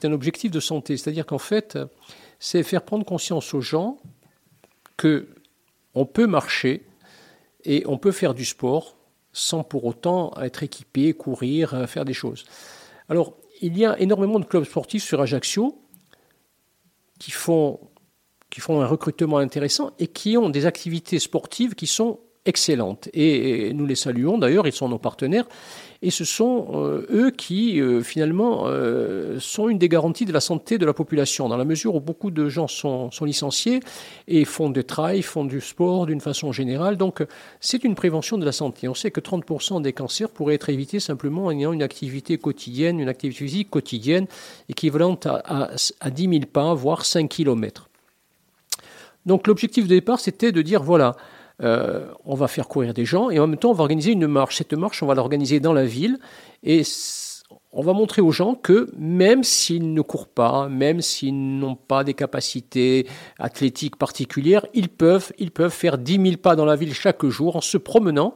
[0.00, 1.78] C'est un objectif de santé, c'est-à-dire qu'en fait,
[2.38, 3.98] c'est faire prendre conscience aux gens
[4.96, 5.28] que
[5.94, 6.86] on peut marcher
[7.64, 8.96] et on peut faire du sport
[9.32, 12.44] sans pour autant être équipé, courir, euh, faire des choses.
[13.08, 15.78] Alors, il y a énormément de clubs sportifs sur Ajaccio
[17.18, 17.78] qui font,
[18.48, 23.08] qui font un recrutement intéressant et qui ont des activités sportives qui sont excellentes.
[23.12, 25.46] Et, nous les saluons d'ailleurs, ils sont nos partenaires.
[26.02, 30.40] Et ce sont euh, eux qui, euh, finalement, euh, sont une des garanties de la
[30.40, 33.80] santé de la population, dans la mesure où beaucoup de gens sont, licenciés
[34.26, 36.96] et font des trails, font du sport d'une façon générale.
[36.96, 37.22] Donc,
[37.60, 38.88] c'est une prévention de la santé.
[38.88, 42.98] On sait que 30% des cancers pourraient être évités simplement en ayant une activité quotidienne,
[42.98, 44.26] une activité physique quotidienne
[44.70, 45.70] équivalente à, à,
[46.00, 47.90] à 10 000 pas, voire 5 km.
[49.26, 51.16] Donc, l'objectif de départ, c'était de dire, voilà,
[51.62, 54.26] euh, on va faire courir des gens et en même temps on va organiser une
[54.26, 54.56] marche.
[54.56, 56.18] Cette marche, on va l'organiser dans la ville
[56.62, 56.82] et
[57.72, 62.02] on va montrer aux gens que même s'ils ne courent pas, même s'ils n'ont pas
[62.02, 63.06] des capacités
[63.38, 65.32] athlétiques particulières, ils peuvent,
[65.70, 68.34] faire 10 000 pas dans la ville chaque jour en se promenant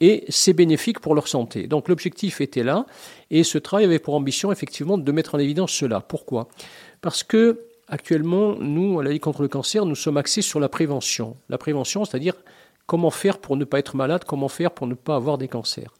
[0.00, 1.66] et c'est bénéfique pour leur santé.
[1.66, 2.86] Donc l'objectif était là
[3.30, 6.00] et ce travail avait pour ambition effectivement de mettre en évidence cela.
[6.00, 6.48] Pourquoi?
[7.00, 10.68] Parce que actuellement, nous, à la Ligue contre le cancer, nous sommes axés sur la
[10.68, 11.36] prévention.
[11.48, 12.34] La prévention, c'est-à-dire
[12.86, 15.92] Comment faire pour ne pas être malade Comment faire pour ne pas avoir des cancers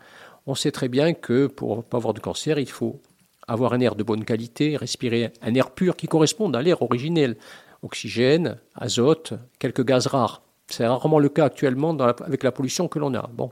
[0.47, 3.01] On sait très bien que pour ne pas avoir de cancer, il faut
[3.49, 7.37] avoir un air de bonne qualité, respirer un air pur qui corresponde à l'air originel.
[7.83, 10.43] Oxygène, azote, quelques gaz rares.
[10.69, 13.29] C'est rarement le cas actuellement avec la pollution que l'on a.
[13.33, 13.51] Bon,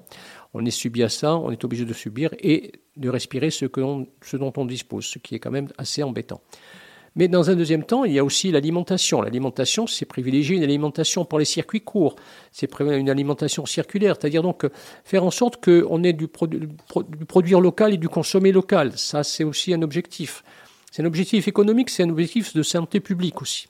[0.54, 3.66] on est subi à ça, on est obligé de subir et de respirer ce,
[4.22, 6.40] ce dont on dispose, ce qui est quand même assez embêtant.
[7.14, 9.20] Mais dans un deuxième temps, il y a aussi l'alimentation.
[9.20, 12.16] L'alimentation, c'est privilégier une alimentation pour les circuits courts.
[12.52, 14.66] C'est une alimentation circulaire, c'est-à-dire donc
[15.04, 18.92] faire en sorte qu'on ait du, du produire local et du consommer local.
[18.96, 20.42] Ça, c'est aussi un objectif.
[20.90, 23.66] C'est un objectif économique, c'est un objectif de santé publique aussi.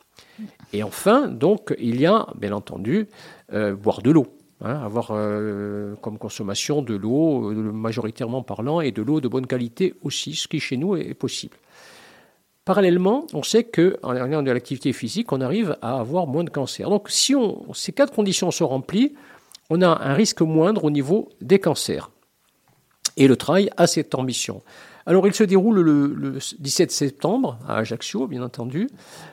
[0.72, 3.08] Et enfin, donc, il y a, bien entendu,
[3.52, 4.26] euh, boire de l'eau.
[4.64, 9.46] Hein, avoir euh, comme consommation de l'eau, euh, majoritairement parlant, et de l'eau de bonne
[9.46, 11.56] qualité aussi, ce qui chez nous est possible.
[12.64, 16.88] Parallèlement, on sait qu'en ayant de l'activité physique, on arrive à avoir moins de cancer.
[16.88, 17.34] Donc si
[17.74, 19.14] ces quatre conditions sont remplies,
[19.68, 22.10] on a un risque moindre au niveau des cancers.
[23.16, 24.62] Et le travail a cette ambition.
[25.06, 28.88] Alors il se déroule le, 17 septembre à Ajaccio, bien entendu,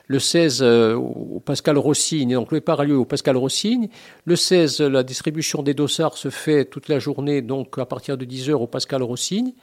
[0.08, 3.90] le 16 euh, au Pascal Rossigne, donc le lieu au Pascal Rossigne,
[4.26, 8.26] le 16 la distribution des dossards se fait toute la journée, donc à partir de
[8.26, 9.54] 10h au Pascal Rossigne,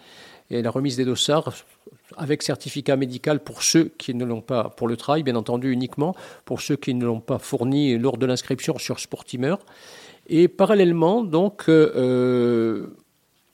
[0.50, 1.52] et la remise des dossards
[2.16, 6.14] avec certificat médical pour ceux qui ne l'ont pas, pour le travail bien entendu uniquement,
[6.44, 9.56] pour ceux qui ne l'ont pas fourni lors de l'inscription sur Sportimer.
[10.28, 12.86] Et parallèlement, donc, euh, euh,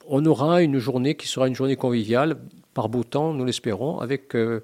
[0.07, 2.37] on aura une journée qui sera une journée conviviale,
[2.75, 4.35] par beau temps, nous l'espérons, avec...
[4.35, 4.61] Euh,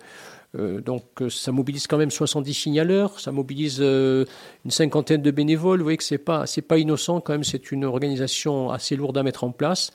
[0.55, 5.79] donc ça mobilise quand même 70 signaleurs, ça mobilise une cinquantaine de bénévoles.
[5.79, 7.45] Vous voyez que c'est pas pas innocent quand même.
[7.45, 9.93] C'est une organisation assez lourde à mettre en place.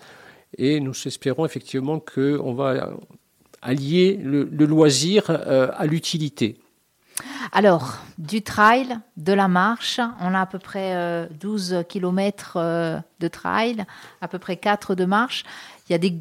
[0.57, 2.91] Et nous espérons effectivement qu'on va
[3.61, 6.59] allier le, loisir euh, à l'utilité.
[7.51, 12.99] Alors, du trail, de la marche, on a à peu près 12 euh, km euh,
[13.19, 13.85] de trail,
[14.21, 15.43] à peu près 4 de marche.
[15.87, 16.15] Il y a des,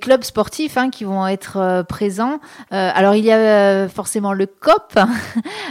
[0.00, 2.40] clubs sportifs hein, qui vont être présents.
[2.70, 4.98] alors, il y a forcément le COP,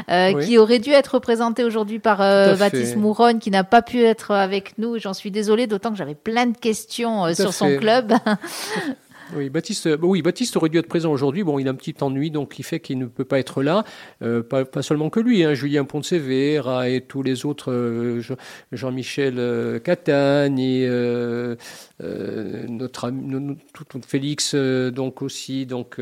[0.42, 4.78] qui aurait dû être représenté aujourd'hui par Baptiste Mouronne, qui n'a pas pu être avec
[4.78, 4.98] nous.
[4.98, 8.14] J'en suis désolée, d'autant que j'avais plein de questions sur son club.
[9.36, 11.44] Oui, Baptiste, bah oui, Baptiste aurait dû être présent aujourd'hui.
[11.44, 13.84] Bon, il a un petit ennui, donc il fait qu'il ne peut pas être là.
[14.22, 18.22] Euh, pas, seulement que lui, hein, Julien Poncevera et tous les autres, euh,
[18.72, 20.88] Jean-Michel euh, Catagne et
[22.70, 23.58] notre, ami,
[24.06, 25.66] Félix, donc aussi.
[25.66, 26.00] Donc,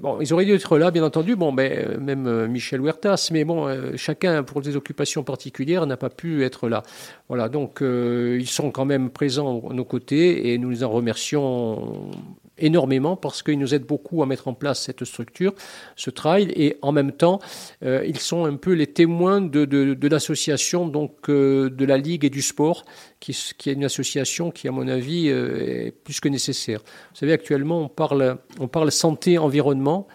[0.00, 1.36] bon, ils auraient dû être là, bien entendu.
[1.36, 6.44] Bon, ben, même Michel Huertas, mais bon, chacun pour des occupations particulières n'a pas pu
[6.44, 6.82] être là.
[7.28, 12.13] Voilà, donc ils sont quand même présents à nos côtés et nous les en remercions
[12.58, 15.54] énormément parce qu'ils nous aident beaucoup à mettre en place cette structure,
[15.96, 17.40] ce trail, et en même temps,
[17.82, 22.30] euh, ils sont un peu les témoins de, l'association donc euh, de la Ligue et
[22.30, 22.84] du sport,
[23.20, 26.80] qui, est une association qui, à mon avis, euh, est plus que nécessaire.
[26.80, 30.06] Vous savez, actuellement, on parle, on parle santé, environnement.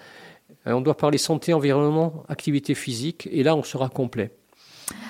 [0.65, 4.31] On doit parler santé, environnement, activité physique, et là, on sera complet.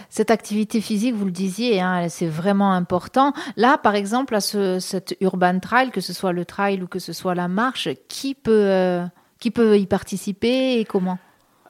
[0.10, 3.34] Cette activité physique, vous le disiez, hein, c'est vraiment important.
[3.58, 7.00] Là, par exemple, à ce, cet urban trail, que ce soit le trail ou que
[7.00, 9.06] ce soit la marche, qui peut, euh,
[9.40, 11.20] qui peut y participer et comment?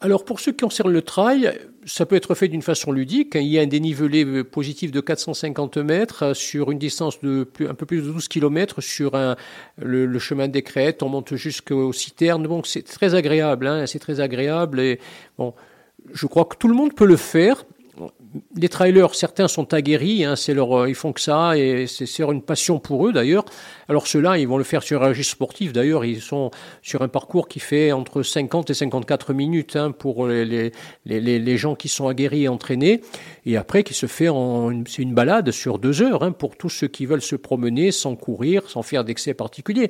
[0.02, 3.36] Alors, pour ceux qui concernent le trail, ça peut être fait d'une façon ludique.
[3.36, 7.86] Il y a un dénivelé positif de 450 mètres sur une distance de un peu
[7.86, 9.12] plus de 12 km sur
[9.78, 11.04] le, chemin des crêtes.
[11.04, 12.44] On monte jusqu'aux citernes.
[12.44, 13.68] Donc c'est très agréable.
[13.68, 14.80] Hein, c'est très agréable.
[14.80, 15.02] Et
[15.38, 15.54] bon,
[16.14, 17.66] je crois que tout le monde peut le faire
[18.56, 22.22] les trailers, certains sont aguerris, hein, c'est leur, euh, ils font que ça et c'est
[22.22, 23.46] une passion pour eux d'ailleurs.
[23.88, 25.74] Alors ceux-là, ils vont le faire sur un registre sportif.
[25.74, 30.28] D'ailleurs, ils sont sur un parcours qui fait entre 50 et 54 minutes hein, pour
[30.28, 30.72] les, les,
[31.06, 33.02] les, les, gens qui sont aguerris et entraînés.
[33.46, 36.70] Et après, qui se fait en, c'est une balade sur deux heures hein, pour tous
[36.70, 39.90] ceux qui veulent se promener sans courir, sans faire d'excès particuliers.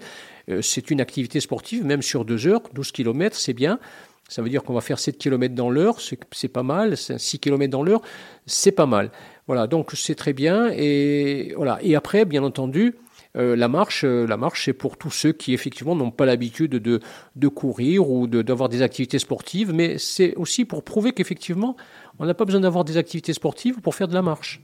[0.50, 3.80] Euh, c'est une activité sportive, même sur deux heures, 12 kilomètres, c'est bien.
[4.30, 7.70] Ça veut dire qu'on va faire 7 km dans l'heure, c'est pas mal, 6 km
[7.70, 8.02] dans l'heure,
[8.46, 9.12] c'est pas mal.
[9.48, 10.70] Voilà, donc c'est très bien.
[10.72, 11.80] Et, voilà.
[11.81, 12.96] et après, bien entendu,
[13.36, 16.72] euh, la marche, euh, la marche, c'est pour tous ceux qui effectivement n'ont pas l'habitude
[16.72, 17.00] de,
[17.36, 21.76] de courir ou d'avoir des activités sportives, mais c'est aussi pour prouver qu'effectivement,
[22.20, 24.62] on n'a pas besoin d'avoir des activités sportives pour faire de la marche.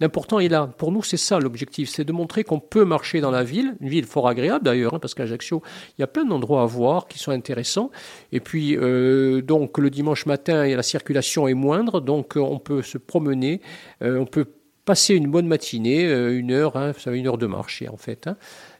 [0.00, 0.68] L'important est là.
[0.78, 3.88] Pour nous, c'est ça l'objectif, c'est de montrer qu'on peut marcher dans la ville, une
[3.88, 5.62] ville fort agréable d'ailleurs, hein, parce qu'à Ajaccio,
[5.96, 7.90] il y a plein d'endroits à voir qui sont intéressants.
[8.32, 12.82] Et puis, euh, donc, le dimanche matin, la circulation est moindre, donc euh, on peut
[12.82, 13.60] se promener,
[14.02, 14.46] euh, on peut
[14.84, 18.26] passer une bonne matinée, une heure, hein, une heure de marche en fait.
[18.26, 18.36] Hein,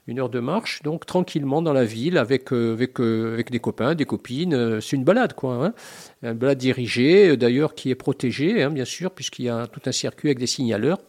[0.07, 4.05] une heure de marche, donc tranquillement dans la ville avec avec avec des copains, des
[4.05, 4.79] copines.
[4.81, 5.73] c'est une balade quoi, hein,
[6.21, 9.91] une balade dirigée d'ailleurs qui est protégée hein, bien sûr puisqu'il y a tout un
[9.91, 10.99] circuit avec des signaleurs.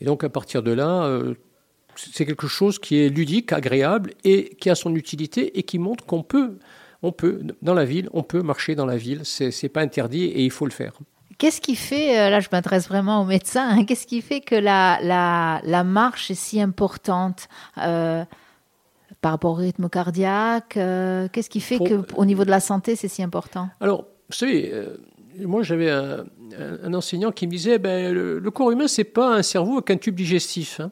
[0.00, 1.34] Et donc à partir de là, euh,
[1.96, 6.04] c'est quelque chose qui est ludique, agréable et qui a son utilité et qui montre
[6.04, 6.58] qu'on peut,
[7.16, 9.20] peut, dans la ville, on peut marcher dans la ville.
[9.24, 10.94] C'est, pas interdit et il faut le faire.
[11.38, 14.54] Qu'est-ce qui fait, euh, là je m'adresse vraiment aux médecins, hein, qu'est-ce qui fait que
[14.54, 17.48] la, la, la, marche est si importante
[17.78, 18.24] euh,
[19.20, 23.22] par rapport au rythme cardiaque Qu'est-ce qui fait qu'au niveau de la santé c'est si
[23.22, 23.68] important?
[23.80, 24.72] Alors, vous savez,
[25.40, 26.24] moi j'avais un,
[26.94, 30.14] enseignant qui me disait ben, le, corps humain, c'est pas un cerveau avec un tube
[30.14, 30.80] digestif.
[30.80, 30.90] Hein.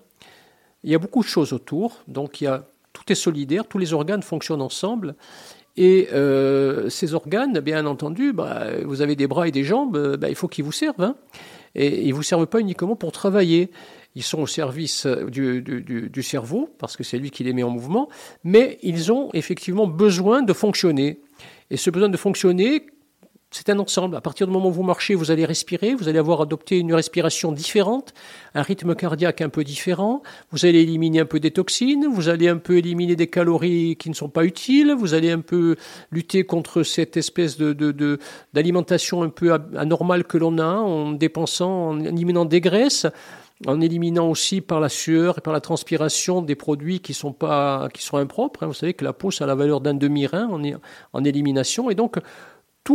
[0.85, 3.79] Il y a beaucoup de choses autour, donc il y a, tout est solidaire, tous
[3.79, 5.15] les organes fonctionnent ensemble.
[5.77, 10.29] Et euh, ces organes, bien entendu, bah, vous avez des bras et des jambes, bah,
[10.29, 11.01] il faut qu'ils vous servent.
[11.01, 11.17] Hein.
[11.75, 13.71] Et ils ne vous servent pas uniquement pour travailler.
[14.15, 17.63] Ils sont au service du, du, du cerveau, parce que c'est lui qui les met
[17.63, 18.11] en mouvement,
[18.45, 21.21] mais ils ont effectivement besoin de fonctionner.
[21.71, 22.85] Et ce besoin de fonctionner,
[23.53, 24.17] c'est un ensemble.
[24.17, 26.95] À partir du moment où vous marchez, vous allez respirer, vous allez avoir adopté une
[26.95, 28.15] respiration différente,
[28.55, 32.49] un rythme cardiaque un peu différent, vous allez éliminer un peu des toxines, vous allez
[32.49, 35.77] un peu éliminer des calories qui ne sont pas utiles, vous allez un peu
[36.11, 38.19] lutter contre cette espèce de,
[38.55, 43.07] d'alimentation un peu anormale que l'on a en dépensant, en éliminant des graisses
[43.67, 47.89] en éliminant aussi par la sueur et par la transpiration des produits qui sont pas
[47.95, 48.63] qui sont impropres.
[48.63, 48.67] Hein.
[48.67, 50.61] Vous savez que la peau ça a la valeur d'un demi-rein en,
[51.13, 52.19] en élimination et donc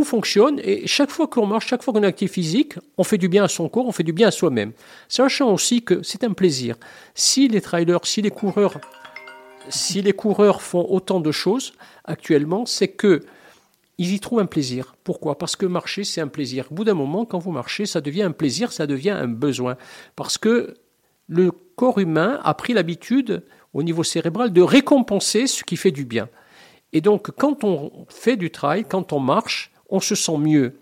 [0.04, 3.28] fonctionne et chaque fois qu'on marche, chaque fois qu'on est actif physique, on fait du
[3.28, 4.72] bien à son corps, on fait du bien à soi-même.
[5.08, 6.76] Sachant aussi que c'est un plaisir.
[7.16, 8.80] Si les trailers, si les coureurs,
[9.70, 11.74] si les coureurs font autant de choses
[12.06, 13.24] actuellement, c'est que
[13.98, 14.96] ils y trouvent un plaisir.
[15.04, 15.38] Pourquoi?
[15.38, 16.68] Parce que marcher, c'est un plaisir.
[16.72, 19.76] Au bout d'un moment, quand vous marchez, ça devient un plaisir, ça devient un besoin.
[20.16, 20.76] Parce que
[21.28, 26.06] le corps humain a pris l'habitude, au niveau cérébral, de récompenser ce qui fait du
[26.06, 26.30] bien.
[26.94, 30.80] Et donc, quand on fait du trail, quand on marche, on se sent mieux.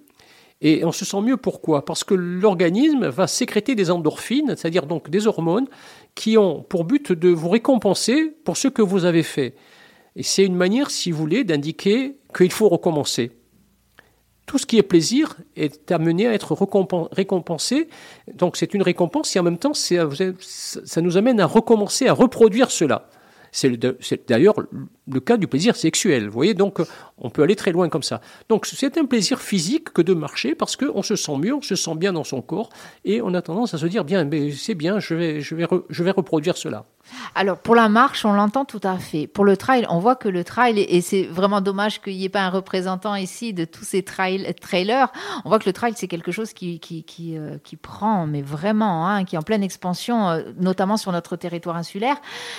[0.61, 1.83] Et on se sent mieux pourquoi?
[1.85, 5.67] Parce que l'organisme va sécréter des endorphines, c'est-à-dire des hormones,
[6.15, 9.55] qui ont pour but de vous récompenser pour ce que vous avez fait.
[10.15, 13.31] Et c'est une manière, si vous voulez, d'indiquer qu'il faut recommencer.
[14.45, 16.55] Tout ce qui est plaisir est amené à être
[17.11, 17.89] récompensé.
[18.33, 22.71] Donc c'est une récompense et en même temps, ça nous amène à recommencer, à reproduire
[22.71, 23.09] cela.
[23.51, 24.55] C'est d'ailleurs
[25.11, 26.25] le cas du plaisir sexuel.
[26.25, 26.81] Vous voyez, donc
[27.17, 28.21] on peut aller très loin comme ça.
[28.49, 31.75] Donc c'est un plaisir physique que de marcher parce qu'on se sent mieux, on se
[31.75, 32.69] sent bien dans son corps
[33.03, 36.03] et on a tendance à se dire bien, c'est bien, je vais, je, vais je
[36.03, 36.85] vais reproduire cela.
[37.35, 39.27] Alors pour la marche, on l'entend tout à fait.
[39.27, 42.29] Pour le trail, on voit que le trail, et c'est vraiment dommage qu'il n'y ait
[42.29, 45.11] pas un représentant ici de tous ces trail, trailers,
[45.43, 49.07] on voit que le trail, c'est quelque chose qui, qui, qui, euh, prend, mais vraiment,
[49.07, 52.17] hein, qui est en pleine expansion, euh, notamment sur notre territoire insulaire.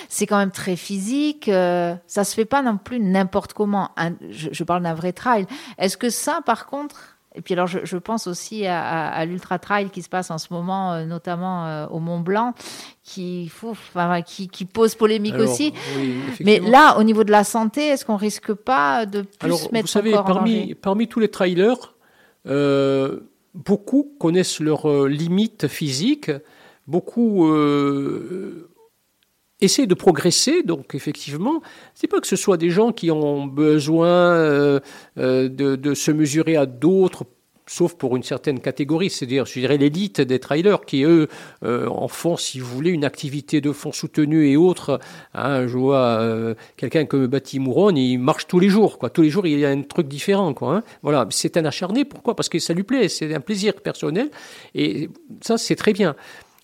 [0.09, 3.90] C'est quand même très physique, euh, ça se fait pas non plus n'importe comment.
[4.31, 5.47] je, je parle d'un vrai trail.
[5.78, 10.00] Est-ce que ça, par contre, et puis alors, je, pense aussi à, l'ultra trail qui
[10.00, 12.55] se passe en ce moment, euh, notamment euh, au Mont Blanc,
[13.05, 13.50] qui,
[14.50, 15.75] qui, pose polémique aussi.
[16.40, 19.85] Mais là, au niveau de la santé, est-ce qu'on risque pas de plus alors, mettre
[19.85, 21.95] vous savez, parmi, parmi tous les trailers,
[22.47, 23.21] euh,
[23.55, 26.31] beaucoup connaissent leurs limites physiques.
[26.87, 27.52] Beaucoup
[29.61, 30.63] essayer de progresser.
[30.63, 31.63] Donc effectivement,
[31.95, 34.81] c'est pas que ce soit des gens qui ont besoin euh,
[35.19, 37.25] euh, de, se mesurer à d'autres
[37.69, 41.27] sauf pour une certaine catégorie, c'est-à-dire, je dirais, l'élite des trailers qui, eux,
[41.65, 45.01] euh, en font, si vous voulez, une activité de fond soutenue et autres.
[45.35, 49.11] Hein, je vois quelqu'un comme Bati Mouron, il marche tous les jours, quoi.
[49.11, 50.77] Tous les jours, il y a un truc différent, quoi.
[50.77, 50.83] Hein.
[51.03, 52.05] Voilà, c'est un acharné.
[52.05, 52.37] Pourquoi?
[52.37, 54.31] Parce que ça lui plaît, c'est un plaisir personnel,
[54.77, 55.11] et
[55.41, 56.15] ça, c'est très bien.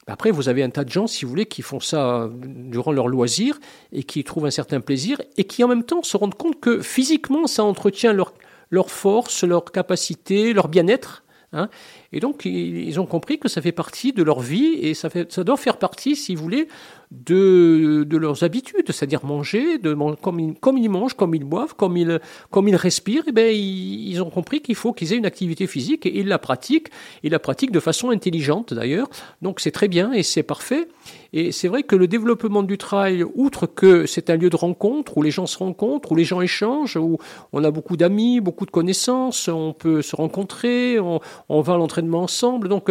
[0.09, 3.07] Après, vous avez un tas de gens, si vous voulez, qui font ça durant leur
[3.07, 3.61] loisir
[3.93, 6.81] et qui trouvent un certain plaisir et qui en même temps se rendent compte que
[6.81, 8.33] physiquement, ça entretient leur,
[8.71, 11.23] leur force, leur capacité, leur bien-être.
[11.53, 11.69] Hein.
[12.13, 15.09] Et donc, ils ont compris que ça fait partie de leur vie et ça,
[15.45, 16.69] doit faire partie, si vous voulez,
[17.11, 22.21] de, de leurs habitudes, c'est-à-dire manger, de, comme, ils, mangent, comme ils boivent, comme ils,
[22.51, 25.27] comme ils respirent, et eh bien, ils, ils ont compris qu'il faut qu'ils aient une
[25.27, 26.89] activité physique et ils la pratiquent,
[27.23, 29.09] ils la pratiquent de façon intelligente d'ailleurs.
[29.41, 30.89] Donc c'est très bien et c'est parfait.
[31.35, 35.17] Et c'est vrai que le développement du trail, outre que c'est un lieu de rencontre
[35.17, 37.19] où les gens se rencontrent, où les gens échangent, où
[37.53, 41.77] on a beaucoup d'amis, beaucoup de connaissances, on peut se rencontrer, on, on va à
[41.79, 42.69] l'entraînement ensemble.
[42.69, 42.91] Donc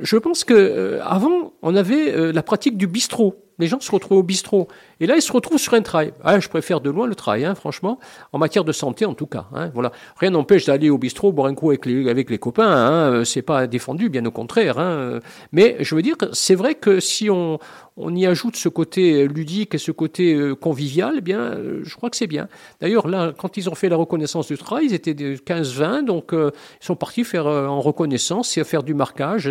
[0.00, 3.36] je pense que euh, avant, on avait euh, la pratique du bistrot.
[3.58, 4.68] Les gens se retrouvent au bistrot.
[5.00, 6.12] Et là, ils se retrouvent sur un trail.
[6.24, 7.98] Ah, je préfère de loin le trail, hein, franchement,
[8.32, 9.46] en matière de santé en tout cas.
[9.54, 9.92] Hein, voilà.
[10.16, 12.68] Rien n'empêche d'aller au bistrot, boire un coup avec les, avec les copains.
[12.68, 14.78] Hein, euh, c'est pas défendu, bien au contraire.
[14.78, 15.20] Hein,
[15.52, 17.58] mais je veux dire, c'est vrai que si on,
[17.96, 21.94] on y ajoute ce côté ludique et ce côté euh, convivial, eh bien, euh, je
[21.94, 22.48] crois que c'est bien.
[22.80, 26.32] D'ailleurs, là, quand ils ont fait la reconnaissance du trail, ils étaient de 15-20, donc
[26.32, 29.48] ils sont partis faire en reconnaissance et faire du marquage.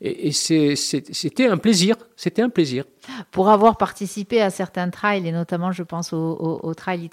[0.00, 1.96] Et, et c'était un plaisir.
[2.16, 2.84] C'était un plaisir.
[3.30, 7.08] Pour avoir participé à certains trails, et notamment je pense au, au, au trail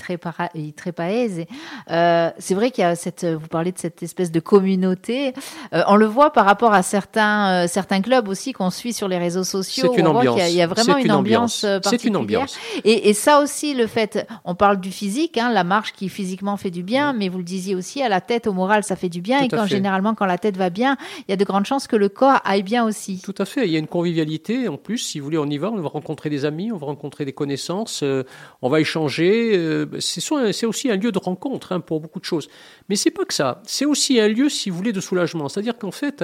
[0.55, 1.45] Itrepaese,
[1.89, 5.33] euh, c'est vrai qu'il y a cette, vous parlez de cette espèce de communauté.
[5.73, 9.07] Euh, on le voit par rapport à certains, euh, certains clubs aussi qu'on suit sur
[9.07, 9.91] les réseaux sociaux.
[9.93, 10.39] C'est une ambiance.
[10.47, 12.57] Il y, y, a vraiment une, une, ambiance, ambiance C'est une ambiance.
[12.83, 16.57] Et, et, ça aussi, le fait, on parle du physique, hein, la marche qui physiquement
[16.57, 19.09] fait du bien, mais vous le disiez aussi, à la tête, au moral, ça fait
[19.09, 19.39] du bien.
[19.39, 21.87] Tout et quand généralement, quand la tête va bien, il y a de grandes chances
[21.87, 23.21] que le corps aille bien aussi.
[23.23, 23.65] Tout à fait.
[23.65, 24.67] Il y a une convivialité.
[24.67, 26.85] En plus, si vous voulez, on y va, on va rencontrer des amis, on va
[26.85, 28.23] rencontrer des connaissances, euh,
[28.61, 29.55] on va échanger.
[29.55, 32.49] Euh, c'est aussi un lieu de rencontre hein, pour beaucoup de choses.
[32.89, 33.61] Mais c'est pas que ça.
[33.65, 35.49] C'est aussi un lieu, si vous voulez, de soulagement.
[35.49, 36.23] C'est-à-dire qu'en fait,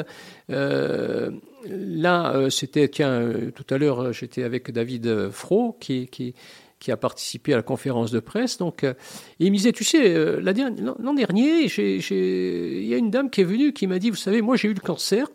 [0.49, 1.31] euh,
[1.65, 6.33] là, c'était, tiens, tout à l'heure, j'étais avec David Fro, qui
[6.89, 8.57] a participé à la conférence de presse.
[8.57, 8.85] Donc,
[9.39, 13.73] il me disait, tu sais, l'an dernier, il y a une dame qui est venue
[13.73, 15.27] qui m'a dit, vous savez, moi j'ai eu le cancer.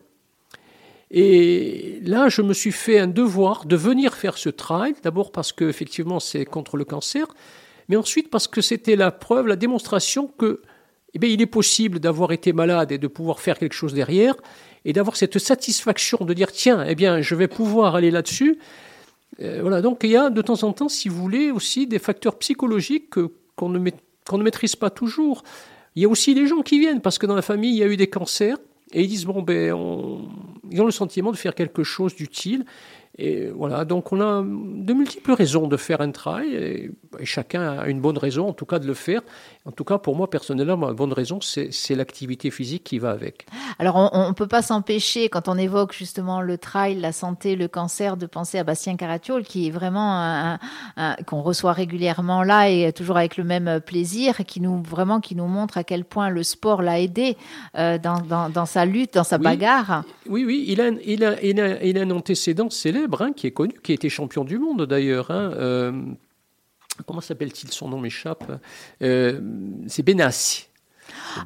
[1.14, 5.52] Et là, je me suis fait un devoir de venir faire ce trail, d'abord parce
[5.52, 7.26] que effectivement c'est contre le cancer,
[7.88, 10.62] mais ensuite parce que c'était la preuve, la démonstration que
[11.14, 14.34] eh bien, il est possible d'avoir été malade et de pouvoir faire quelque chose derrière,
[14.84, 18.58] et d'avoir cette satisfaction de dire tiens, eh bien, je vais pouvoir aller là-dessus.
[19.40, 21.98] Euh, voilà, donc il y a de temps en temps, si vous voulez, aussi des
[21.98, 23.10] facteurs psychologiques
[23.56, 23.90] qu'on ne,
[24.26, 25.42] qu'on ne maîtrise pas toujours.
[25.94, 27.82] Il y a aussi des gens qui viennent parce que dans la famille, il y
[27.82, 28.56] a eu des cancers
[28.92, 30.28] et ils disent bon ben on...
[30.72, 32.64] ils ont le sentiment de faire quelque chose d'utile
[33.18, 36.90] et voilà, donc on a de multiples raisons de faire un trail, et,
[37.24, 39.20] chacun a une bonne raison en tout cas de le faire.
[39.66, 43.46] En tout cas, pour moi personnellement, ma bonne raison, c'est l'activité physique qui va avec.
[43.78, 47.68] Alors on ne peut pas s'empêcher, quand on évoque justement le trail, la santé, le
[47.68, 50.58] cancer, de penser à Bastien Caratiol, qui est vraiment
[51.26, 55.46] qu'on reçoit régulièrement là et toujours avec le même plaisir, qui nous vraiment qui nous
[55.46, 57.36] montre à quel point le sport l'a aidé
[57.76, 60.04] euh, dans, dans, dans, sa lutte, dans sa oui, bagarre.
[60.28, 63.46] Oui, oui, il a, il a, il a, il a un antécédent célèbre Hein, qui
[63.46, 65.30] est connu, qui a été champion du monde d'ailleurs.
[65.30, 65.92] Hein, euh,
[67.06, 68.60] comment s'appelle-t-il Son nom m'échappe.
[69.02, 69.40] Euh,
[69.86, 70.68] c'est Benassi.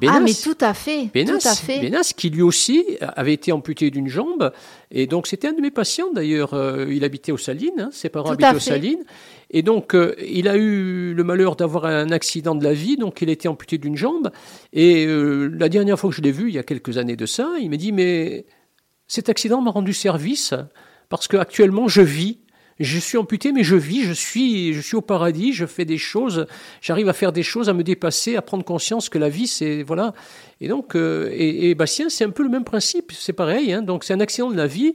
[0.01, 1.09] Bénas, ah, mais tout à fait.
[1.13, 1.79] Bénas, tout à fait.
[1.79, 4.51] Bénas, qui lui aussi avait été amputé d'une jambe.
[4.91, 6.53] Et donc, c'était un de mes patients, d'ailleurs.
[6.53, 8.59] Euh, il habitait aux Salines, hein, ses parents Tout habitaient aux.
[8.59, 9.03] Salines.
[9.49, 13.21] Et donc, euh, il a eu le malheur d'avoir un accident de la vie, donc
[13.21, 14.31] il a été amputé d'une jambe.
[14.73, 17.25] Et euh, la dernière fois que je l'ai vu, il y a quelques années de
[17.25, 18.45] ça, il m'a dit, mais
[19.07, 20.53] cet accident m'a rendu service
[21.09, 22.39] parce que actuellement je vis.
[22.79, 25.97] Je suis amputé, mais je vis, je suis, je suis au paradis, je fais des
[25.97, 26.45] choses,
[26.79, 29.81] j'arrive à faire des choses, à me dépasser, à prendre conscience que la vie, c'est
[29.81, 30.13] voilà.
[30.61, 33.73] Et donc, euh, et, et, Bastien, c'est un peu le même principe, c'est pareil.
[33.73, 34.93] Hein, donc, c'est un accident de la vie.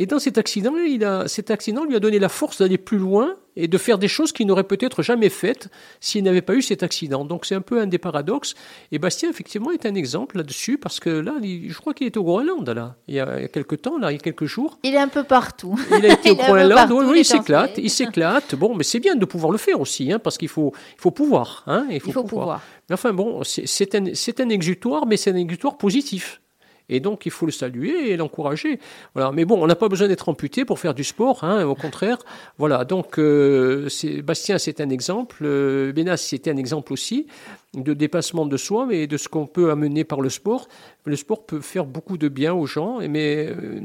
[0.00, 2.98] Et dans cet accident, il a, cet accident lui a donné la force d'aller plus
[2.98, 6.62] loin et de faire des choses qu'il n'aurait peut-être jamais faites s'il n'avait pas eu
[6.62, 7.24] cet accident.
[7.24, 8.54] Donc c'est un peu un des paradoxes.
[8.92, 12.16] Et Bastien, effectivement, est un exemple là-dessus parce que là, il, je crois qu'il est
[12.16, 14.78] au Groenland, là, il y a quelques temps, là, il y a quelques jours.
[14.84, 15.76] Il est un peu partout.
[15.90, 18.54] Il a été au Il Groenland, oui, il oui, il s'éclate, il s'éclate.
[18.54, 21.10] Bon, mais c'est bien de pouvoir le faire aussi, hein, parce qu'il faut, il faut
[21.10, 21.64] pouvoir.
[21.66, 22.62] Hein, Il faut pouvoir.
[22.88, 26.40] Mais enfin bon, c'est c'est un, c'est un exutoire, mais c'est un exutoire positif.
[26.88, 28.78] Et donc, il faut le saluer et l'encourager.
[29.14, 29.32] Voilà.
[29.32, 32.18] Mais bon, on n'a pas besoin d'être amputé pour faire du sport, hein, au contraire.
[32.58, 32.84] Voilà.
[32.84, 33.88] Donc, euh,
[34.24, 35.38] Bastien, c'est un exemple.
[35.42, 37.26] Euh, Bénas, c'était un exemple aussi
[37.74, 40.68] de dépassement de soi, mais de ce qu'on peut amener par le sport.
[41.04, 43.80] Le sport peut faire beaucoup de bien aux gens, mais euh,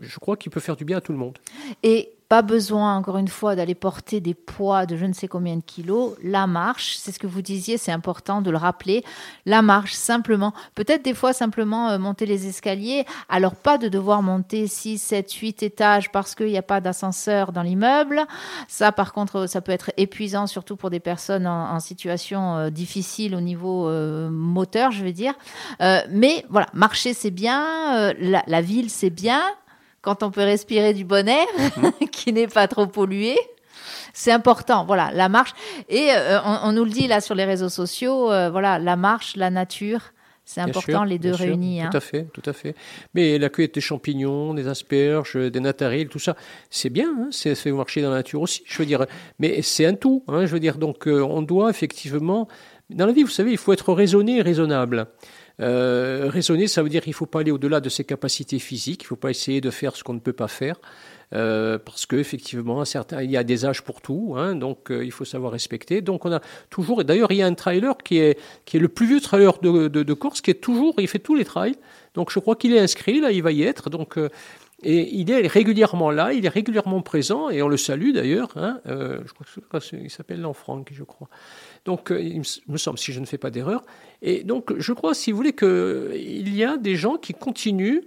[0.00, 1.38] je crois qu'il peut faire du bien à tout le monde.
[1.82, 5.56] Et pas besoin, encore une fois, d'aller porter des poids de je ne sais combien
[5.56, 6.14] de kilos.
[6.22, 9.04] La marche, c'est ce que vous disiez, c'est important de le rappeler.
[9.44, 13.04] La marche, simplement, peut-être des fois simplement euh, monter les escaliers.
[13.28, 17.52] Alors, pas de devoir monter 6, 7, 8 étages parce qu'il n'y a pas d'ascenseur
[17.52, 18.22] dans l'immeuble.
[18.66, 23.34] Ça, par contre, ça peut être épuisant, surtout pour des personnes en, situation euh, difficile
[23.34, 25.34] au niveau euh, moteur, je veux dire.
[25.80, 28.14] mais voilà, marcher, c'est bien.
[28.18, 29.42] La, la ville, c'est bien
[30.02, 32.08] quand on peut respirer du bon air, mhm.
[32.12, 33.36] qui n'est pas trop pollué.
[34.12, 35.54] C'est important, voilà, la marche.
[35.88, 39.36] Et euh, on, nous le dit là sur les réseaux sociaux, euh, voilà, la marche,
[39.36, 40.12] la nature,
[40.44, 41.80] c'est important les deux réunis.
[41.80, 41.90] Tout hein.
[41.94, 42.74] à fait, tout à fait.
[43.14, 46.36] Mais la cueillette des champignons, des asperges, des natariles, tout ça,
[46.68, 49.06] c'est bien, hein, c'est fait marcher dans la nature aussi, je veux dire.
[49.38, 50.78] Mais c'est un tout, hein, je veux dire.
[50.78, 52.48] Donc euh, on doit effectivement,
[52.90, 55.06] dans la vie, vous savez, il faut être raisonné et raisonnable.
[55.62, 59.02] Euh, raisonner, ça veut dire qu'il ne faut pas aller au-delà de ses capacités physiques,
[59.02, 60.76] il ne faut pas essayer de faire ce qu'on ne peut pas faire,
[61.34, 62.82] euh, parce qu'effectivement,
[63.20, 66.00] il y a des âges pour tout, hein, donc euh, il faut savoir respecter.
[66.00, 68.88] Donc on a toujours, d'ailleurs il y a un trailer qui est, qui est le
[68.88, 71.76] plus vieux trailer de, de, course, qui est toujours, il fait tous les trails,
[72.14, 74.18] donc je crois qu'il est inscrit, là il va y être, donc...
[74.82, 78.50] et il est régulièrement là, il est régulièrement présent, et on le salue d'ailleurs.
[78.56, 81.28] Hein, je crois qu'il s'appelle Lanfranc, je crois.
[81.84, 83.82] Donc, il me semble, si je ne fais pas d'erreur.
[84.22, 88.02] Et donc, je crois, si vous voulez, qu'il y a des gens qui continuent,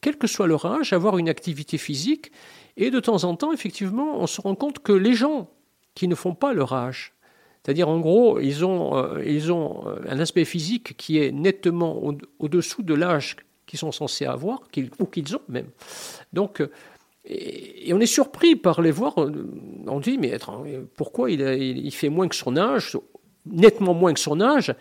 [0.00, 2.30] quel que soit leur âge, à avoir une activité physique.
[2.76, 5.48] Et de temps en temps, effectivement, on se rend compte que les gens
[5.94, 7.16] qui ne font pas leur âge,
[7.66, 12.00] c'est-à-dire, en gros, ils ont, euh, ils ont euh, un aspect physique qui est nettement
[12.38, 13.34] au-dessous de l'âge
[13.66, 14.62] qu'ils sont censés avoir,
[14.98, 15.68] ou qu'ils ont même.
[16.32, 16.70] Donc, euh,
[17.24, 19.14] et, on est surpris par les voir.
[19.86, 20.38] On dit, mais
[20.96, 22.96] pourquoi il, il, fait moins que son âge,
[23.44, 24.74] nettement moins que son âge?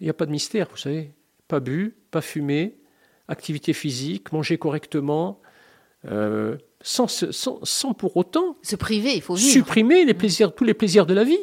[0.00, 1.12] Il n'y a pas de mystère, vous savez.
[1.48, 2.76] Pas bu, pas fumé,
[3.28, 5.40] activité physique, manger correctement,
[6.10, 11.06] euh, sans, sans, pour autant se priver, il faut supprimer les plaisirs, tous les plaisirs
[11.06, 11.38] de la vie,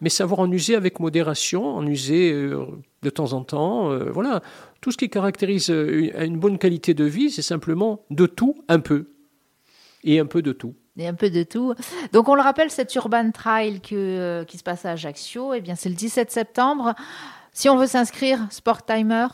[0.00, 2.66] mais savoir en user avec modération, en user euh,
[3.02, 3.90] de temps en temps.
[3.90, 4.42] Euh, voilà,
[4.80, 9.10] tout ce qui caractérise une bonne qualité de vie, c'est simplement de tout un peu
[10.04, 10.74] et un peu de tout.
[10.96, 11.74] Et un peu de tout.
[12.12, 15.74] Donc on le rappelle, cet Urban Trail que, qui se passe à Ajaccio, eh bien
[15.74, 16.94] c'est le 17 septembre.
[17.52, 19.26] Si on veut s'inscrire, Sport Timer?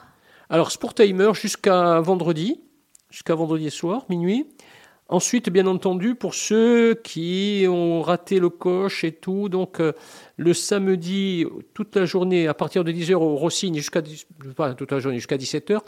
[0.49, 2.61] Alors, Sport Timer jusqu'à vendredi,
[3.11, 4.47] jusqu'à vendredi soir, minuit.
[5.09, 9.93] Ensuite, bien entendu, pour ceux qui ont raté le coche et tout, donc euh,
[10.37, 15.37] le samedi, toute la journée, à partir de 10h au Rossigne, jusqu'à toute la jusqu'à
[15.37, 15.81] 17h,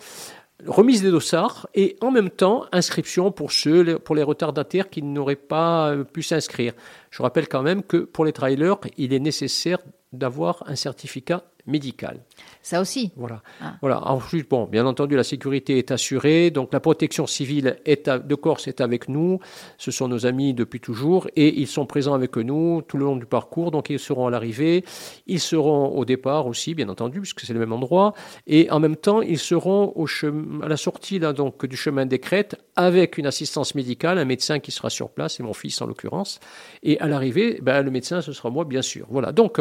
[0.67, 5.37] remise des dossards et en même temps inscription pour ceux, pour les retardataires qui n'auraient
[5.37, 6.73] pas euh, pu s'inscrire.
[7.11, 9.79] Je rappelle quand même que pour les trailers, il est nécessaire
[10.13, 12.25] d'avoir un certificat médical.
[12.69, 13.13] Ça aussi.
[13.17, 13.41] Voilà.
[13.63, 13.77] Ah.
[13.81, 14.07] Voilà.
[14.07, 16.51] Ensuite, bon, bien entendu, la sécurité est assurée.
[16.51, 19.39] Donc, la protection civile est de Corse est avec nous.
[19.79, 23.17] Ce sont nos amis depuis toujours et ils sont présents avec nous tout le long
[23.17, 23.71] du parcours.
[23.71, 24.85] Donc, ils seront à l'arrivée.
[25.27, 28.13] Ils seront au départ aussi, bien entendu, puisque c'est le même endroit.
[28.47, 32.05] Et en même temps, ils seront au chemin, à la sortie là, donc, du chemin
[32.05, 35.81] des crêtes avec une assistance médicale, un médecin qui sera sur place, et mon fils
[35.81, 36.39] en l'occurrence.
[36.83, 39.07] Et à l'arrivée, ben, le médecin, ce sera moi, bien sûr.
[39.09, 39.33] Voilà.
[39.33, 39.59] Donc,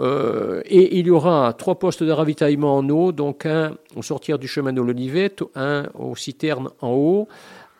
[0.00, 4.38] euh, et il y aura trois postes de ravitaillement en eau, donc un au sortir
[4.38, 7.28] du chemin de l'Olivette, un aux citernes en haut,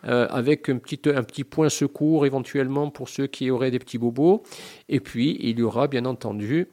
[0.07, 3.99] euh, avec un petit, un petit point secours éventuellement pour ceux qui auraient des petits
[3.99, 4.43] bobos.
[4.89, 6.69] Et puis, il y aura bien entendu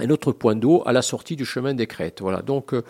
[0.00, 2.20] un autre point d'eau à la sortie du chemin des crêtes.
[2.20, 2.82] Voilà, donc euh,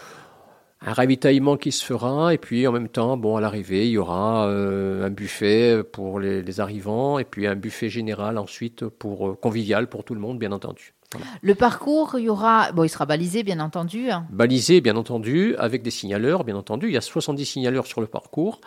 [0.80, 3.98] un ravitaillement qui se fera, et puis en même temps, bon, à l'arrivée, il y
[3.98, 9.38] aura euh, un buffet pour les, les, arrivants, et puis un buffet général ensuite pour
[9.40, 10.94] convivial pour tout le monde, bien entendu.
[11.42, 14.10] Le parcours, il y aura, bon, il sera balisé bien entendu.
[14.10, 14.26] Hein.
[14.30, 16.86] Balisé bien entendu, avec des signaleurs bien entendu.
[16.86, 18.60] Il y a 70 signaleurs sur le parcours,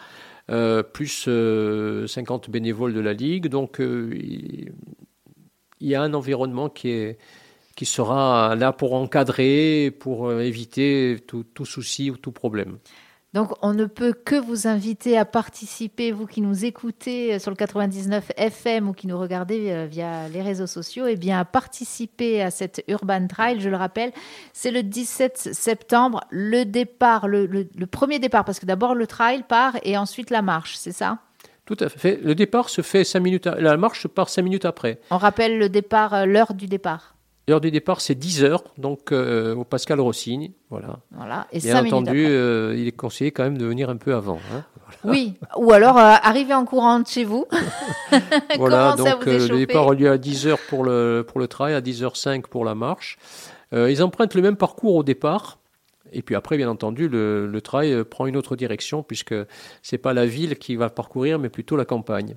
[0.51, 3.47] euh, plus 50 euh, bénévoles de la ligue.
[3.47, 4.73] Donc euh, il
[5.87, 7.17] y a un environnement qui est
[7.75, 12.77] qui sera là pour encadrer, pour éviter tout, tout souci ou tout problème.
[13.33, 17.55] Donc, on ne peut que vous inviter à participer, vous qui nous écoutez sur le
[17.55, 21.45] 99 FM ou qui nous regardez euh, via les réseaux sociaux, et eh bien, à
[21.45, 23.59] participer à cette Urban Trail.
[23.59, 24.11] Je le rappelle,
[24.53, 29.77] c'est le 17 septembre, le départ, le, premier départ, parce que d'abord le trail part
[29.83, 31.17] et ensuite la marche, c'est ça?
[31.65, 32.19] Tout à fait.
[32.21, 33.47] Le départ se fait cinq minutes.
[33.47, 34.99] La marche part cinq minutes après.
[35.09, 37.15] On rappelle le départ, euh, l'heure du départ.
[37.47, 40.53] L'heure du départ, c'est 10 heures, donc euh, au Pascal Rossini.
[40.69, 40.99] Voilà.
[41.11, 41.47] Voilà.
[41.51, 44.39] Et Bien entendu, euh, il est conseillé quand même de venir un peu avant.
[44.53, 44.63] hein.
[45.03, 47.45] Oui, ou alors euh, arriver en courant de chez vous.
[48.57, 51.47] Voilà, donc vous euh, le départ a lieu à 10 heures pour le, pour le
[51.47, 53.17] trail, à 10h05 pour la marche.
[53.75, 55.57] Ils empruntent le même parcours au départ.
[56.11, 59.33] Et puis après, bien entendu, le, le trail prend une autre direction puisque
[59.81, 62.35] c'est pas la ville qui va parcourir, mais plutôt la campagne.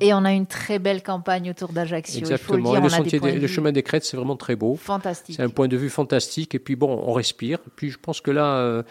[0.00, 2.20] Et on a une très belle campagne autour d'Ajaccio.
[2.20, 2.70] Il faut le Exactement.
[2.72, 2.88] dire, le,
[3.32, 4.76] des des- vue chemin des crêtes, c'est vraiment très beau.
[4.76, 5.36] fantastiques.
[5.36, 6.54] C'est un point de vue fantastique.
[6.54, 7.58] Et puis bon, on respire.
[7.76, 8.82] Puis je pense que là, euh,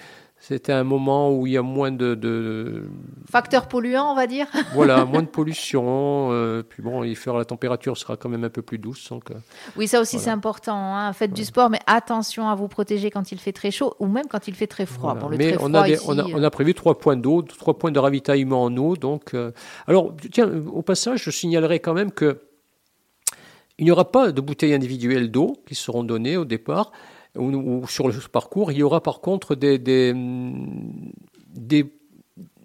[0.46, 2.84] c'était un moment où il y a moins de, de
[3.32, 4.46] Facteur polluant, on va dire.
[4.74, 6.32] voilà, moins de pollution.
[6.34, 9.08] euh, puis bon, il fera la température sera quand même un peu plus douce.
[9.10, 9.36] Donc, euh,
[9.78, 10.26] Oui, ça aussi Voilà.
[10.26, 10.76] c'est important.
[10.76, 11.14] hein.
[11.14, 14.26] Faites du sport, mais attention à vous protéger quand il fait très chaud ou même
[14.30, 15.14] quand il fait très froid.
[15.14, 15.22] Voilà.
[15.22, 16.74] Bon, le Mais très on froid a, des- ici, on, a, euh, on a prévu
[16.74, 18.98] trois points d'eau, trois points de ravitaillement en eau.
[18.98, 19.52] Donc, euh,
[19.88, 22.42] alors, tiens, au passage, je signalerai quand même que
[23.80, 26.92] il n'y aura pas de bouteilles individuelles d'eau qui seront données au départ
[27.38, 28.72] ou, ou sur le parcours.
[28.72, 30.14] Il y aura par contre des, des,
[31.54, 31.92] des,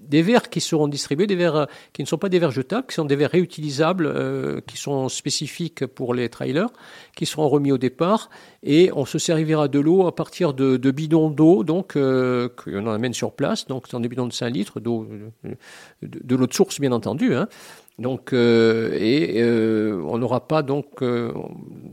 [0.08, 2.86] des verres qui seront distribués, des verres euh, qui ne sont pas des verres jetables,
[2.86, 6.70] qui sont des verres réutilisables, euh, qui sont spécifiques pour les trailers,
[7.14, 8.30] qui seront remis au départ.
[8.62, 12.86] Et on se servira de l'eau à partir de, de bidons d'eau, donc euh, qu'on
[12.86, 13.66] amène sur place.
[13.66, 15.06] Donc, c'est des bidons de 5 litres d'eau,
[15.44, 15.54] euh,
[16.02, 17.34] de, de l'eau de source, bien entendu.
[17.34, 17.48] Hein.
[17.98, 21.32] Donc, euh, et euh, on n'aura pas donc, euh,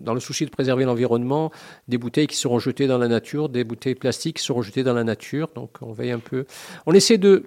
[0.01, 1.51] dans le souci de préserver l'environnement,
[1.87, 4.93] des bouteilles qui seront jetées dans la nature, des bouteilles plastiques qui seront jetées dans
[4.93, 5.49] la nature.
[5.55, 6.45] Donc, on veille un peu.
[6.85, 7.45] On essaie de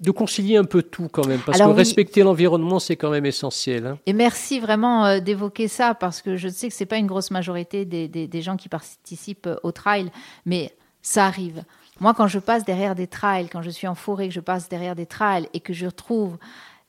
[0.00, 1.78] de concilier un peu tout quand même, parce Alors que oui.
[1.80, 3.84] respecter l'environnement, c'est quand même essentiel.
[3.86, 3.98] hein.
[4.06, 7.84] Et merci vraiment d'évoquer ça parce que je sais que c'est pas une grosse majorité
[7.84, 10.10] des, des- des gens qui participent au trail,
[10.46, 11.64] mais ça arrive.
[12.00, 14.68] Moi, quand je passe derrière des trails, quand je suis en forêt, que je passe
[14.68, 16.36] derrière des trails et que je trouve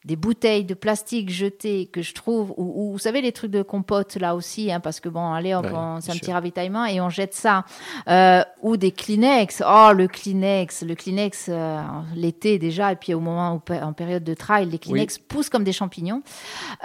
[0.05, 3.61] des bouteilles de plastique jetées que je trouve, ou, ou vous savez les trucs de
[3.61, 6.21] compote là aussi, hein, parce que bon, allez, Ouais, on- c'est un sûr.
[6.21, 7.65] petit ravitaillement et on jette ça,
[8.07, 9.61] Euh, ou des Kleenex.
[9.67, 11.81] Oh, le Kleenex, le Kleenex euh,
[12.15, 15.63] l'été déjà, et puis au moment où, en période de trail, les Kleenex poussent comme
[15.65, 16.21] des champignons.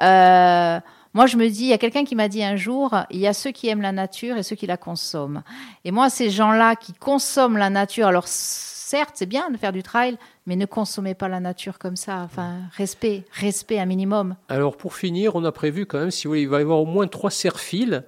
[0.02, 0.80] Euh,
[1.12, 3.28] moi, je me dis, il y a quelqu'un qui m'a dit un jour, il y
[3.28, 5.42] a ceux qui aiment la nature et ceux qui la consomment.
[5.84, 8.26] Et moi, ces gens-là qui consomment la nature, alors
[8.94, 12.20] certes, c'est bien de faire du trail, mais ne consommez pas la nature comme ça.
[12.22, 14.36] Enfin, respect, respect un minimum.
[14.48, 16.80] Alors pour finir, on a prévu quand même, si vous voulez, il va y avoir
[16.80, 18.02] au moins trois serre-fils.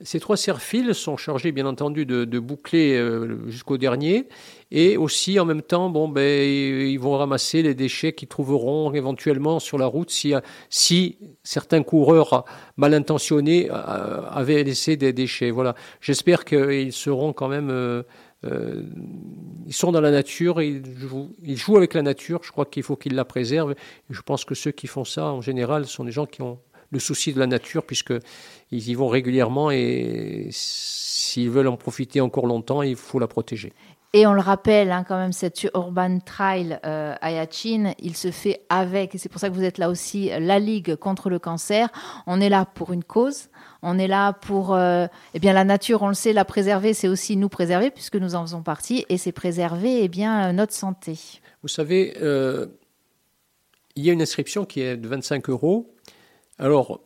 [0.00, 4.28] Ces trois serre-fils sont chargés, bien entendu, de, boucler euh, jusqu'au dernier,
[4.72, 9.60] et aussi en même temps, bon, ben, ils vont ramasser les déchets qu'ils trouveront éventuellement
[9.60, 10.34] sur la route si,
[10.70, 12.44] si certains coureurs
[12.76, 15.52] mal intentionnés euh, avaient laissé des déchets.
[15.52, 15.76] Voilà.
[16.00, 17.70] J'espère qu'ils seront quand même.
[17.70, 18.02] euh,
[18.44, 18.82] euh,
[19.66, 20.82] ils sont dans la nature, ils
[21.56, 22.40] jouent, avec la nature.
[22.42, 23.74] Je crois qu'il faut qu'ils la préservent.
[24.10, 26.58] Je pense que ceux qui font ça, en général, sont des gens qui ont
[26.90, 28.12] le souci de la nature, puisque
[28.70, 33.72] ils y vont régulièrement et s'ils veulent en profiter encore longtemps, il faut la protéger.
[34.14, 38.30] Et on le rappelle, hein, quand même, cette Urban Trail euh, à Yachin, il se
[38.30, 41.38] fait avec, et c'est pour ça que vous êtes là aussi, la Ligue contre le
[41.38, 41.88] cancer.
[42.26, 43.48] On est là pour une cause.
[43.82, 47.08] On est là pour, euh, eh bien, la nature, on le sait, la préserver, c'est
[47.08, 50.72] aussi nous préserver, puisque nous en faisons partie, et c'est préserver, eh bien, euh, notre
[50.72, 51.18] santé.
[51.62, 52.66] Vous savez, euh,
[53.96, 55.92] il y a une inscription qui est de 25 euros.
[56.58, 57.00] Alors,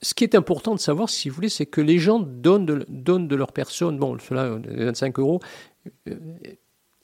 [0.00, 3.36] ce qui est important de savoir, si vous voulez, c'est que les gens donnent de,
[3.36, 5.40] leur personne, bon, cela, les 25 euros,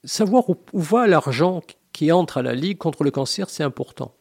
[0.03, 4.15] savoir où, va l'argent qui entre à la Ligue contre le cancer, c'est important.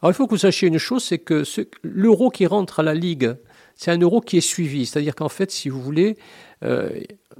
[0.00, 1.42] Alors, il faut que vous sachiez une chose, c'est que
[1.82, 3.34] l'euro qui rentre à la Ligue,
[3.74, 4.86] c'est un euro qui est suivi.
[4.86, 6.16] C'est-à-dire qu'en fait, si vous voulez,
[6.64, 6.90] euh,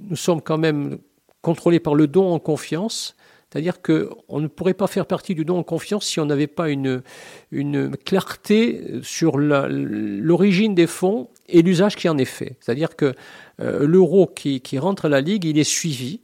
[0.01, 0.99] nous sommes quand même
[1.41, 3.17] contrôlés par le don en confiance.
[3.51, 6.71] C'est-à-dire qu'on ne pourrait pas faire partie du don en confiance si on n'avait pas
[6.71, 7.03] une,
[7.51, 12.57] une clarté sur l'origine des fonds et l'usage qui en est fait.
[12.61, 13.15] C'est-à-dire que
[13.61, 16.21] euh, l'euro qui rentre à la Ligue, il est suivi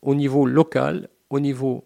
[0.00, 1.84] au niveau local, au niveau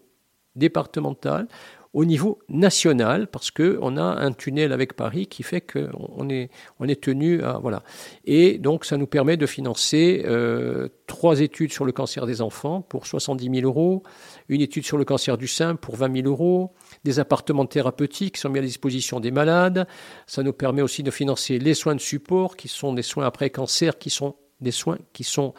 [0.55, 1.47] départemental,
[1.93, 6.87] au niveau national, parce qu'on a un tunnel avec Paris qui fait qu'on est, on
[6.87, 7.53] est tenu à.
[7.53, 7.83] Voilà.
[8.25, 12.81] Et donc, ça nous permet de financer euh, trois études sur le cancer des enfants
[12.81, 14.03] pour 70 000 euros,
[14.49, 16.73] une étude sur le cancer du sein pour 20 000 euros,
[17.05, 19.87] des appartements thérapeutiques qui sont mis à disposition des malades.
[20.27, 23.49] Ça nous permet aussi de financer les soins de support, qui sont des soins après
[23.49, 25.53] cancer, qui sont des soins qui sont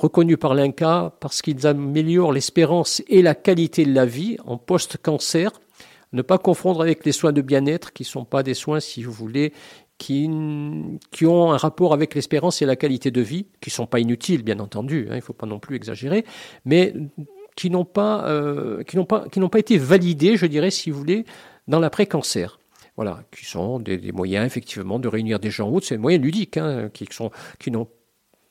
[0.00, 5.52] reconnus par l'INCA parce qu'ils améliorent l'espérance et la qualité de la vie en post-cancer.
[6.12, 9.02] Ne pas confondre avec les soins de bien-être qui ne sont pas des soins, si
[9.02, 9.52] vous voulez,
[9.98, 10.28] qui,
[11.12, 14.00] qui ont un rapport avec l'espérance et la qualité de vie, qui ne sont pas
[14.00, 16.24] inutiles, bien entendu, hein, il ne faut pas non plus exagérer,
[16.64, 16.94] mais
[17.54, 21.26] qui n'ont pas, euh, pas, pas été validés, je dirais, si vous voulez,
[21.68, 22.58] dans l'après-cancer.
[22.96, 26.56] Voilà, qui sont des, moyens effectivement de réunir des gens autres, c'est des moyens ludiques,
[26.56, 27.70] hein, qui sont, qui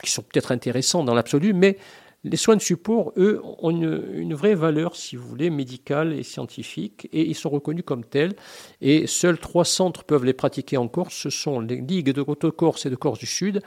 [0.04, 1.78] qui sont peut-être intéressants dans l'absolu, mais
[2.26, 7.08] les soins de support, eux, ont une, vraie valeur, si vous voulez, médicale et scientifique,
[7.14, 8.36] et ils sont reconnus comme tels.
[8.82, 11.16] Et seuls trois centres peuvent les pratiquer en Corse.
[11.16, 13.62] Ce sont les ligues de Haute-Corse et de Corse du Sud,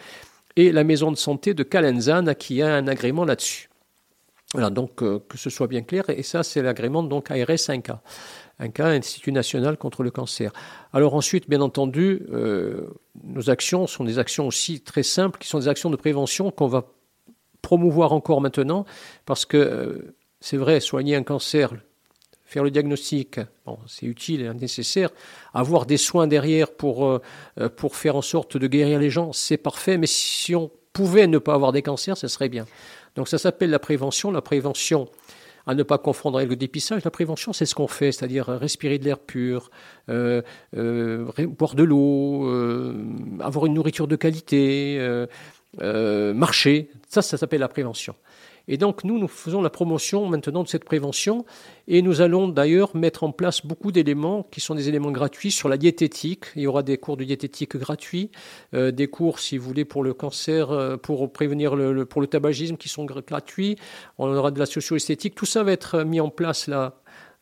[0.57, 3.71] et la maison de santé de Calenzane qui a un agrément là-dessus.
[4.53, 8.01] Voilà, donc euh, que ce soit bien clair, et ça c'est l'agrément donc ARS 1K,
[8.63, 10.53] 1K, Institut national contre le cancer.
[10.93, 12.89] Alors ensuite, bien entendu, euh,
[13.25, 16.69] nos actions sont des actions aussi très simples, qui sont des actions de prévention qu'on
[16.69, 16.87] va
[17.61, 18.85] promouvoir encore maintenant,
[19.25, 21.73] parce que euh, c'est vrai, soigner un cancer,
[22.45, 25.11] faire le diagnostic, bon, c'est utile et nécessaire.
[25.55, 27.21] Avoir des soins derrière pour, euh,
[27.77, 31.39] pour faire en sorte de guérir les gens, c'est parfait, mais si on pouvait ne
[31.39, 32.67] pas avoir des cancers, ce serait bien.
[33.15, 34.31] Donc ça s'appelle la prévention.
[34.31, 35.09] La prévention,
[35.67, 37.05] à ne pas confondre avec le dépistage.
[37.05, 39.71] La prévention, c'est ce qu'on fait, c'est-à-dire respirer de l'air pur,
[40.09, 42.49] euh, boire de l'eau,
[43.41, 44.99] avoir une nourriture de qualité,
[45.81, 46.91] marcher.
[47.09, 48.15] Ça, ça s'appelle la prévention.
[48.69, 51.45] Et donc nous, nous faisons la promotion maintenant de cette prévention
[51.89, 55.69] et nous allons d'ailleurs mettre en place beaucoup d'éléments qui sont des éléments gratuits sur
[55.69, 56.47] la diététique.
[56.55, 58.31] Il y aura des cours de diététique gratuits,
[58.75, 62.27] euh, des cours, si vous voulez, pour le cancer, euh, pour prévenir le, pour le
[62.27, 63.77] tabagisme qui sont gratuits.
[64.19, 65.35] On aura de la socio-esthétique.
[65.35, 66.93] Tout ça va être mis en place là euh,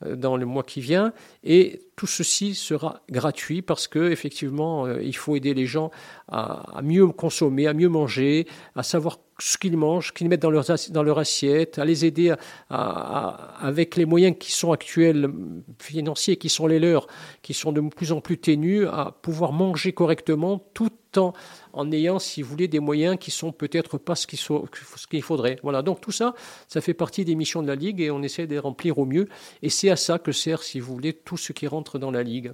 [0.06, 1.12] dans le mois qui vient.
[1.44, 5.90] Et tout ceci sera gratuit parce que effectivement il faut aider les gens
[6.28, 10.50] à, à mieux consommer, à mieux manger, à savoir ce qu'ils mangent, qu'ils mettent dans
[10.50, 12.35] leur, dans leur assiette, à les aider
[12.68, 15.31] avec les moyens qui sont actuels
[15.79, 17.07] financiers, qui sont les leurs,
[17.42, 21.33] qui sont de plus en plus ténus, à pouvoir manger correctement tout en,
[21.72, 25.59] en ayant, si vous voulez, des moyens qui sont peut-être pas ce qu'il faudrait.
[25.62, 26.35] Voilà, donc tout ça,
[26.68, 29.07] ça fait partie des missions de la Ligue et on essaie de les remplir au
[29.07, 29.29] mieux.
[29.62, 32.22] Et c'est à ça que sert, si vous voulez, tout ce qui rentre dans la
[32.22, 32.53] Ligue.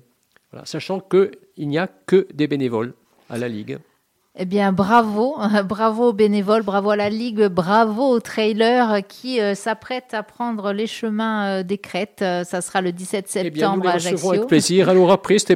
[0.53, 2.94] Voilà, sachant qu'il n'y a que des bénévoles
[3.29, 3.79] à la Ligue.
[4.38, 9.55] Eh bien, bravo, bravo aux bénévoles, bravo à la Ligue, bravo aux trailers qui euh,
[9.55, 12.20] s'apprêtent à prendre les chemins euh, des crêtes.
[12.20, 14.33] Euh, ça sera le 17 septembre eh bien, nous les à Ajaccio.
[14.33, 14.92] avec plaisir.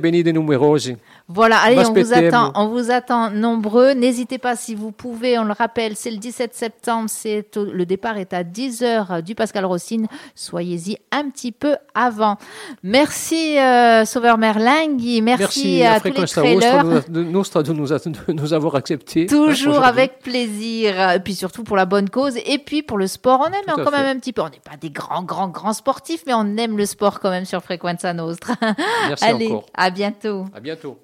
[0.00, 0.96] Benite numerosi.
[1.32, 3.92] Voilà, allez, on vous attend, on vous attend nombreux.
[3.92, 8.18] N'hésitez pas si vous pouvez, on le rappelle, c'est le 17 septembre, c'est le départ
[8.18, 10.08] est à 10h du Pascal Rossine.
[10.34, 12.36] Soyez-y un petit peu avant.
[12.82, 16.84] Merci euh, Sauveur Merlingue, merci, à, tous les trailers.
[16.84, 19.26] Nous, nous, nous avoir accepté.
[19.26, 21.12] Toujours avec plaisir.
[21.12, 23.92] Et puis surtout pour la bonne cause et puis pour le sport, on aime quand
[23.92, 24.42] même un petit peu.
[24.42, 27.44] On n'est pas des grands, grands, grands sportifs, mais on aime le sport quand même
[27.44, 28.56] sur Frequenza Nostra.
[29.08, 29.66] Merci allez, encore.
[29.74, 30.46] à bientôt.
[30.52, 30.98] À bientôt.